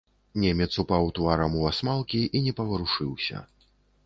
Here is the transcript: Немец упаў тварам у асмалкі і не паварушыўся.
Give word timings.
Немец 0.43 0.67
упаў 0.83 1.11
тварам 1.19 1.57
у 1.59 1.67
асмалкі 1.73 2.23
і 2.35 2.43
не 2.47 2.55
паварушыўся. 2.63 3.45